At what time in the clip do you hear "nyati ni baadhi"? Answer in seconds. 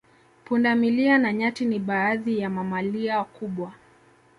1.33-2.39